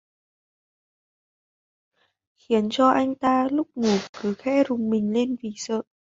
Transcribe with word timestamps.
Khiến 2.37 2.67
cho 2.71 2.87
anh 2.89 3.15
ta 3.15 3.47
lúc 3.51 3.67
ngủ 3.75 3.97
cứ 4.21 4.33
khẽ 4.37 4.63
rùng 4.63 4.89
mình 4.89 5.13
lên 5.13 5.35
vì 5.43 5.49
sợ 5.55 5.81